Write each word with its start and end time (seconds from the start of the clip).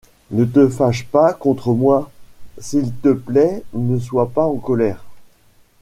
Ne 0.31 0.45
te 0.45 0.67
fâche 0.67 1.07
contre 1.39 1.73
moi, 1.75 2.09
s'il 2.57 2.91
te 2.91 3.09
plaît 3.13 3.61
ne 3.73 3.99
soit 3.99 4.31
pas 4.31 4.45
en 4.47 4.57
colère. 4.57 5.03